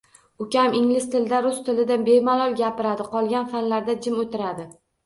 [0.45, 4.73] Ukam ingliz tilida, rus tilida bemalol gapiradi, qolgan fanlarda jim o'tiradi..